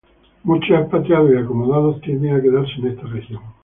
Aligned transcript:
Muchos 0.43 0.79
expatriados 0.79 1.31
y 1.31 1.37
acomodados 1.37 2.01
tienden 2.01 2.35
a 2.35 2.41
quedarse 2.41 2.73
en 2.79 2.87
esta 2.87 3.03
región. 3.05 3.41